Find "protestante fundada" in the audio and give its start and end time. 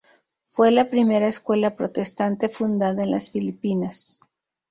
1.75-3.03